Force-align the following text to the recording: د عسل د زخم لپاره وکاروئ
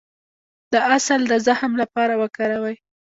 د 0.71 0.73
عسل 0.89 1.21
د 1.31 1.33
زخم 1.47 1.71
لپاره 1.81 2.13
وکاروئ 2.21 2.75